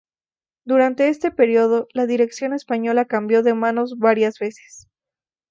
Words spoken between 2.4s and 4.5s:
española cambió de manos varias